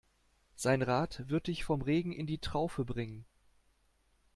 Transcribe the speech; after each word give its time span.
Sein 0.55 0.81
Rat 0.81 1.29
wird 1.29 1.45
dich 1.45 1.63
vom 1.63 1.83
Regen 1.83 2.11
in 2.11 2.25
die 2.25 2.39
Traufe 2.39 2.85
bringen. 2.85 3.23